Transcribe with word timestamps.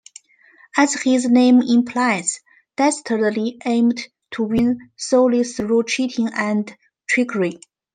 As 0.75 0.95
his 1.03 1.29
name 1.29 1.61
implies, 1.61 2.39
Dastardly 2.75 3.59
aimed 3.65 3.99
to 4.31 4.41
win 4.41 4.89
solely 4.97 5.43
through 5.43 5.83
cheating 5.83 6.29
and 6.33 6.75
trickery. 7.07 7.59